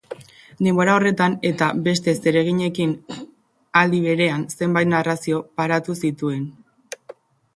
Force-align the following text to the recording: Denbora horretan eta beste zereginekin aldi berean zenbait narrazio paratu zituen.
Denbora 0.67 0.93
horretan 0.99 1.33
eta 1.49 1.65
beste 1.87 2.13
zereginekin 2.23 2.95
aldi 3.81 4.01
berean 4.05 4.45
zenbait 4.55 4.91
narrazio 4.95 5.43
paratu 5.61 5.97
zituen. 6.07 6.49